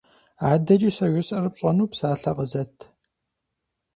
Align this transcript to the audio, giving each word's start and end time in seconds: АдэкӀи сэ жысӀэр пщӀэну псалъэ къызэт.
АдэкӀи 0.51 0.91
сэ 0.97 1.05
жысӀэр 1.11 1.45
пщӀэну 1.53 1.89
псалъэ 1.91 2.31
къызэт. 2.37 2.75